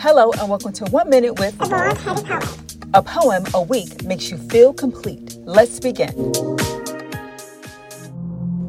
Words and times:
Hello, 0.00 0.30
and 0.38 0.48
welcome 0.48 0.72
to 0.74 0.84
One 0.92 1.10
Minute 1.10 1.40
with 1.40 1.56
a 2.94 3.02
poem 3.02 3.44
a 3.52 3.60
week 3.60 4.04
makes 4.04 4.30
you 4.30 4.36
feel 4.36 4.72
complete. 4.72 5.36
Let's 5.40 5.80
begin. 5.80 6.12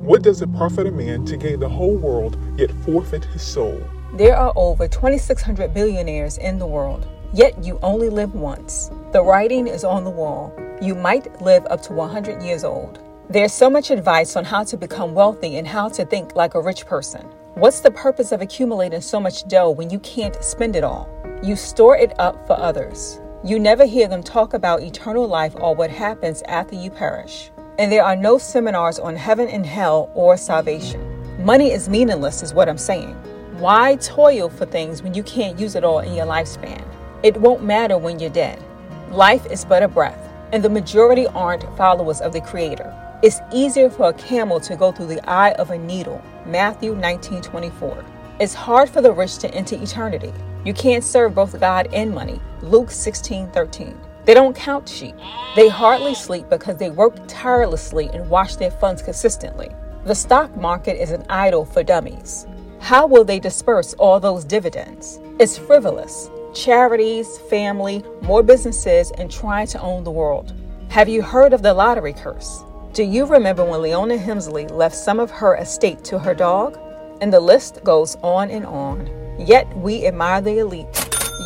What 0.01 0.23
does 0.23 0.41
it 0.41 0.51
profit 0.55 0.87
a 0.87 0.91
man 0.91 1.25
to 1.25 1.37
gain 1.37 1.59
the 1.59 1.69
whole 1.69 1.95
world 1.95 2.35
yet 2.57 2.71
forfeit 2.83 3.25
his 3.25 3.43
soul? 3.43 3.79
There 4.15 4.35
are 4.35 4.51
over 4.55 4.87
2,600 4.87 5.71
billionaires 5.71 6.39
in 6.39 6.57
the 6.57 6.65
world, 6.65 7.07
yet 7.31 7.63
you 7.63 7.77
only 7.83 8.09
live 8.09 8.33
once. 8.33 8.89
The 9.11 9.21
writing 9.23 9.67
is 9.67 9.83
on 9.83 10.05
the 10.05 10.09
wall. 10.09 10.51
You 10.81 10.95
might 10.95 11.43
live 11.43 11.63
up 11.69 11.83
to 11.83 11.93
100 11.93 12.41
years 12.41 12.63
old. 12.63 13.03
There's 13.29 13.53
so 13.53 13.69
much 13.69 13.91
advice 13.91 14.35
on 14.35 14.45
how 14.45 14.63
to 14.63 14.75
become 14.77 15.13
wealthy 15.13 15.57
and 15.57 15.67
how 15.67 15.89
to 15.89 16.05
think 16.05 16.35
like 16.35 16.55
a 16.55 16.61
rich 16.61 16.87
person. 16.87 17.21
What's 17.53 17.81
the 17.81 17.91
purpose 17.91 18.31
of 18.31 18.41
accumulating 18.41 19.01
so 19.01 19.19
much 19.19 19.47
dough 19.47 19.69
when 19.69 19.91
you 19.91 19.99
can't 19.99 20.35
spend 20.43 20.75
it 20.75 20.83
all? 20.83 21.18
You 21.41 21.55
store 21.55 21.95
it 21.95 22.19
up 22.19 22.45
for 22.45 22.59
others. 22.59 23.21
You 23.45 23.59
never 23.59 23.85
hear 23.85 24.09
them 24.09 24.21
talk 24.21 24.53
about 24.53 24.83
eternal 24.83 25.25
life 25.25 25.55
or 25.55 25.73
what 25.73 25.89
happens 25.89 26.41
after 26.49 26.75
you 26.75 26.91
perish. 26.91 27.49
And 27.77 27.89
there 27.89 28.03
are 28.03 28.17
no 28.17 28.37
seminars 28.37 28.99
on 28.99 29.15
heaven 29.15 29.47
and 29.47 29.65
hell 29.65 30.11
or 30.15 30.35
salvation. 30.35 31.01
Money 31.41 31.71
is 31.71 31.87
meaningless, 31.87 32.43
is 32.43 32.53
what 32.53 32.67
I'm 32.67 32.77
saying. 32.77 33.13
Why 33.57 33.95
toil 34.01 34.49
for 34.49 34.65
things 34.65 35.01
when 35.01 35.13
you 35.13 35.23
can't 35.23 35.57
use 35.57 35.75
it 35.75 35.85
all 35.85 35.99
in 35.99 36.13
your 36.13 36.25
lifespan? 36.25 36.83
It 37.23 37.37
won't 37.37 37.63
matter 37.63 37.97
when 37.97 38.19
you're 38.19 38.29
dead. 38.29 38.61
Life 39.09 39.45
is 39.49 39.63
but 39.63 39.81
a 39.81 39.87
breath, 39.87 40.19
and 40.51 40.61
the 40.61 40.69
majority 40.69 41.25
aren't 41.27 41.63
followers 41.77 42.19
of 42.19 42.33
the 42.33 42.41
Creator. 42.41 42.93
It's 43.23 43.39
easier 43.53 43.89
for 43.89 44.09
a 44.09 44.13
camel 44.13 44.59
to 44.59 44.75
go 44.75 44.91
through 44.91 45.07
the 45.07 45.29
eye 45.29 45.51
of 45.51 45.71
a 45.71 45.77
needle. 45.77 46.21
Matthew 46.45 46.95
19:24. 46.95 48.03
It's 48.39 48.53
hard 48.53 48.89
for 48.89 49.01
the 49.01 49.11
rich 49.11 49.37
to 49.39 49.53
enter 49.53 49.75
eternity. 49.75 50.31
You 50.63 50.73
can't 50.73 51.03
serve 51.03 51.35
both 51.35 51.59
God 51.59 51.89
and 51.91 52.15
money. 52.15 52.39
Luke 52.61 52.89
16:13. 52.89 53.97
They 54.23 54.33
don't 54.33 54.55
count 54.55 54.87
sheep. 54.87 55.15
They 55.57 55.67
hardly 55.67 56.15
sleep 56.15 56.47
because 56.49 56.77
they 56.77 56.89
work 56.89 57.15
tirelessly 57.27 58.09
and 58.13 58.29
watch 58.29 58.55
their 58.55 58.71
funds 58.71 59.01
consistently. 59.01 59.69
The 60.05 60.15
stock 60.15 60.55
market 60.55 61.01
is 61.01 61.11
an 61.11 61.25
idol 61.29 61.65
for 61.65 61.83
dummies. 61.83 62.47
How 62.79 63.05
will 63.05 63.25
they 63.25 63.39
disperse 63.39 63.93
all 63.95 64.21
those 64.21 64.45
dividends? 64.45 65.19
It's 65.37 65.57
frivolous. 65.57 66.29
Charities, 66.53 67.39
family, 67.49 68.05
more 68.21 68.41
businesses, 68.41 69.11
and 69.17 69.29
trying 69.29 69.67
to 69.67 69.81
own 69.81 70.05
the 70.05 70.11
world. 70.11 70.53
Have 70.87 71.09
you 71.09 71.21
heard 71.21 71.51
of 71.51 71.61
the 71.61 71.73
lottery 71.73 72.13
curse? 72.13 72.63
Do 72.93 73.03
you 73.03 73.25
remember 73.25 73.65
when 73.65 73.81
Leona 73.81 74.17
Helmsley 74.17 74.67
left 74.67 74.95
some 74.95 75.19
of 75.19 75.29
her 75.29 75.55
estate 75.55 76.05
to 76.05 76.19
her 76.19 76.33
dog? 76.33 76.79
And 77.21 77.33
the 77.33 77.39
list 77.39 77.83
goes 77.83 78.15
on 78.23 78.49
and 78.49 78.65
on. 78.65 79.09
Yet 79.37 79.67
we 79.77 80.05
admire 80.05 80.41
the 80.41 80.59
elite. 80.59 80.87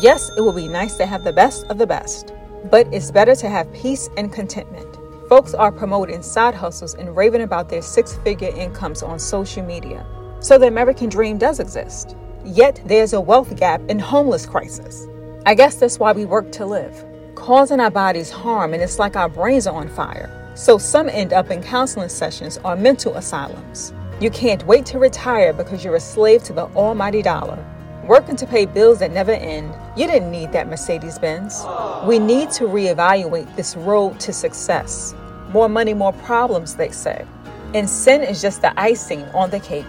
Yes, 0.00 0.30
it 0.36 0.40
will 0.40 0.52
be 0.52 0.68
nice 0.68 0.96
to 0.96 1.06
have 1.06 1.24
the 1.24 1.32
best 1.32 1.66
of 1.66 1.78
the 1.78 1.86
best, 1.86 2.32
but 2.70 2.86
it's 2.92 3.10
better 3.10 3.34
to 3.36 3.48
have 3.48 3.72
peace 3.72 4.08
and 4.16 4.32
contentment. 4.32 4.96
Folks 5.28 5.54
are 5.54 5.72
promoting 5.72 6.22
side 6.22 6.54
hustles 6.54 6.94
and 6.94 7.16
raving 7.16 7.42
about 7.42 7.68
their 7.68 7.82
six 7.82 8.16
figure 8.16 8.54
incomes 8.56 9.02
on 9.02 9.18
social 9.18 9.64
media. 9.64 10.06
So 10.40 10.58
the 10.58 10.66
American 10.66 11.08
dream 11.08 11.38
does 11.38 11.60
exist. 11.60 12.16
Yet 12.44 12.80
there's 12.84 13.12
a 13.12 13.20
wealth 13.20 13.56
gap 13.56 13.80
and 13.88 14.00
homeless 14.00 14.46
crisis. 14.46 15.06
I 15.46 15.54
guess 15.54 15.76
that's 15.76 15.98
why 15.98 16.12
we 16.12 16.24
work 16.24 16.52
to 16.52 16.66
live, 16.66 17.04
causing 17.34 17.80
our 17.80 17.90
bodies 17.90 18.30
harm, 18.30 18.74
and 18.74 18.82
it's 18.82 18.98
like 18.98 19.16
our 19.16 19.28
brains 19.28 19.66
are 19.66 19.74
on 19.74 19.88
fire. 19.88 20.52
So 20.54 20.78
some 20.78 21.08
end 21.08 21.32
up 21.32 21.50
in 21.50 21.62
counseling 21.62 22.08
sessions 22.08 22.58
or 22.64 22.76
mental 22.76 23.14
asylums. 23.14 23.92
You 24.20 24.30
can't 24.30 24.64
wait 24.64 24.86
to 24.86 25.00
retire 25.00 25.52
because 25.52 25.84
you're 25.84 25.96
a 25.96 26.00
slave 26.00 26.44
to 26.44 26.52
the 26.52 26.66
almighty 26.76 27.20
dollar. 27.20 27.58
Working 28.04 28.36
to 28.36 28.46
pay 28.46 28.64
bills 28.64 29.00
that 29.00 29.10
never 29.10 29.32
end, 29.32 29.74
you 29.96 30.06
didn't 30.06 30.30
need 30.30 30.52
that 30.52 30.68
Mercedes 30.68 31.18
Benz. 31.18 31.64
We 32.06 32.20
need 32.20 32.50
to 32.52 32.64
reevaluate 32.64 33.56
this 33.56 33.76
road 33.76 34.20
to 34.20 34.32
success. 34.32 35.14
More 35.48 35.68
money, 35.68 35.94
more 35.94 36.12
problems, 36.12 36.76
they 36.76 36.90
say. 36.90 37.26
And 37.74 37.90
sin 37.90 38.22
is 38.22 38.40
just 38.40 38.62
the 38.62 38.78
icing 38.78 39.24
on 39.34 39.50
the 39.50 39.58
cake. 39.58 39.84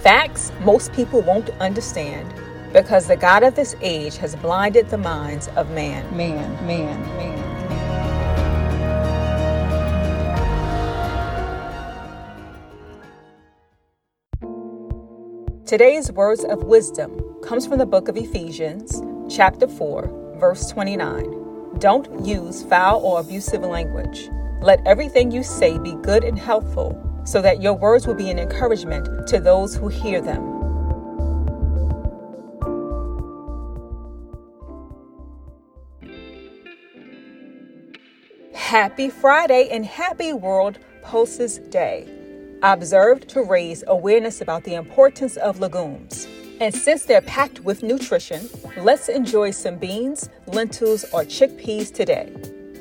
Facts 0.00 0.52
most 0.60 0.92
people 0.92 1.22
won't 1.22 1.48
understand 1.60 2.34
because 2.74 3.06
the 3.06 3.16
God 3.16 3.42
of 3.42 3.54
this 3.54 3.74
age 3.80 4.18
has 4.18 4.36
blinded 4.36 4.90
the 4.90 4.98
minds 4.98 5.48
of 5.56 5.70
man. 5.70 6.04
Man, 6.14 6.66
man, 6.66 7.00
man. 7.16 7.61
Today's 15.72 16.12
words 16.12 16.44
of 16.44 16.64
wisdom 16.64 17.18
comes 17.42 17.66
from 17.66 17.78
the 17.78 17.86
book 17.86 18.08
of 18.08 18.18
Ephesians, 18.18 19.00
chapter 19.34 19.66
4, 19.66 20.34
verse 20.38 20.70
29. 20.70 21.78
Don't 21.78 22.26
use 22.26 22.62
foul 22.64 23.00
or 23.00 23.20
abusive 23.20 23.62
language. 23.62 24.28
Let 24.60 24.86
everything 24.86 25.30
you 25.30 25.42
say 25.42 25.78
be 25.78 25.94
good 26.02 26.24
and 26.24 26.38
helpful, 26.38 26.94
so 27.24 27.40
that 27.40 27.62
your 27.62 27.72
words 27.72 28.06
will 28.06 28.12
be 28.12 28.28
an 28.28 28.38
encouragement 28.38 29.26
to 29.28 29.40
those 29.40 29.74
who 29.74 29.88
hear 29.88 30.20
them. 30.20 30.42
Happy 38.52 39.08
Friday 39.08 39.70
and 39.70 39.86
happy 39.86 40.34
World 40.34 40.80
Pulses 41.02 41.60
Day 41.70 42.21
observed 42.62 43.28
to 43.30 43.42
raise 43.42 43.82
awareness 43.86 44.40
about 44.40 44.64
the 44.64 44.74
importance 44.74 45.36
of 45.36 45.60
legumes. 45.60 46.26
And 46.60 46.74
since 46.74 47.04
they're 47.04 47.20
packed 47.22 47.60
with 47.60 47.82
nutrition, 47.82 48.48
let's 48.76 49.08
enjoy 49.08 49.50
some 49.50 49.78
beans, 49.78 50.28
lentils, 50.46 51.04
or 51.12 51.22
chickpeas 51.22 51.92
today. 51.92 52.32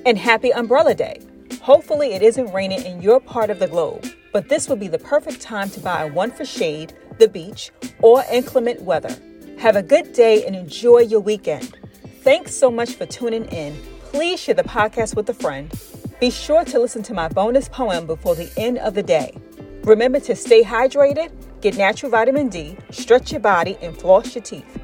And 0.05 0.17
happy 0.17 0.53
Umbrella 0.53 0.93
Day! 0.93 1.21
Hopefully, 1.61 2.13
it 2.13 2.21
isn't 2.21 2.53
raining 2.53 2.83
in 2.83 3.01
your 3.01 3.19
part 3.19 3.49
of 3.49 3.59
the 3.59 3.67
globe, 3.67 4.05
but 4.33 4.49
this 4.49 4.67
would 4.67 4.79
be 4.79 4.87
the 4.87 4.97
perfect 4.97 5.41
time 5.41 5.69
to 5.71 5.79
buy 5.79 6.05
one 6.05 6.31
for 6.31 6.45
shade, 6.45 6.93
the 7.19 7.27
beach, 7.27 7.71
or 8.01 8.23
inclement 8.31 8.81
weather. 8.81 9.15
Have 9.59 9.75
a 9.75 9.83
good 9.83 10.13
day 10.13 10.45
and 10.45 10.55
enjoy 10.55 10.99
your 10.99 11.19
weekend. 11.19 11.77
Thanks 12.21 12.55
so 12.55 12.71
much 12.71 12.93
for 12.93 13.05
tuning 13.05 13.45
in. 13.45 13.75
Please 14.05 14.39
share 14.39 14.55
the 14.55 14.63
podcast 14.63 15.15
with 15.15 15.29
a 15.29 15.33
friend. 15.33 15.71
Be 16.19 16.29
sure 16.29 16.65
to 16.65 16.79
listen 16.79 17.03
to 17.03 17.13
my 17.13 17.27
bonus 17.27 17.69
poem 17.69 18.05
before 18.05 18.35
the 18.35 18.51
end 18.57 18.77
of 18.79 18.93
the 18.93 19.03
day. 19.03 19.35
Remember 19.83 20.19
to 20.19 20.35
stay 20.35 20.63
hydrated, 20.63 21.31
get 21.61 21.75
natural 21.75 22.11
vitamin 22.11 22.49
D, 22.49 22.77
stretch 22.91 23.31
your 23.31 23.41
body, 23.41 23.77
and 23.81 23.97
floss 23.97 24.35
your 24.35 24.43
teeth. 24.43 24.79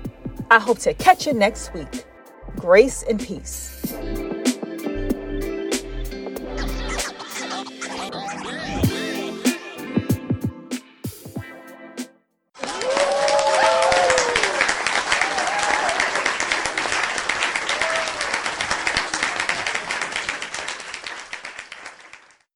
I 0.49 0.59
hope 0.59 0.79
to 0.79 0.93
catch 0.95 1.27
you 1.27 1.33
next 1.33 1.73
week. 1.73 2.05
Grace 2.55 3.03
and 3.03 3.19
peace. 3.19 3.93